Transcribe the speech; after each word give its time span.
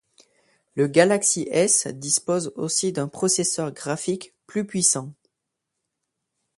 Le 0.73 0.87
Galaxy 0.87 1.47
S 1.51 1.85
dispose 1.85 2.53
aussi 2.55 2.91
d'un 2.91 3.07
processeur 3.07 3.71
graphique 3.71 4.33
plus 4.47 4.65
puissant. 4.65 5.13